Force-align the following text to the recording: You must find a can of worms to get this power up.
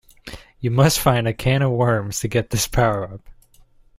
You 0.59 0.71
must 0.71 0.97
find 0.97 1.27
a 1.27 1.33
can 1.35 1.61
of 1.61 1.69
worms 1.73 2.21
to 2.21 2.27
get 2.27 2.49
this 2.49 2.67
power 2.67 3.03
up. 3.03 3.21